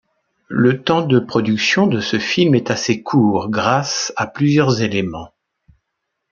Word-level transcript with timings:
Le 0.49 0.81
temps 0.83 1.05
de 1.05 1.19
production 1.19 1.85
de 1.85 1.99
ce 2.01 2.17
film 2.17 2.55
est 2.55 2.71
assez 2.71 3.03
court 3.03 3.49
grâce 3.51 4.11
à 4.15 4.25
plusieurs 4.25 4.81
éléments. 4.81 5.31